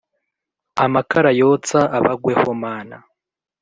Amakara 0.85 1.29
yotsa 1.39 1.79
abagweho 1.97 2.49
mana 2.63 2.97